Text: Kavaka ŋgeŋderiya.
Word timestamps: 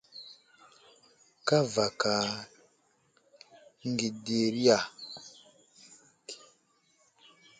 Kavaka 1.47 2.13
ŋgeŋderiya. 3.91 4.77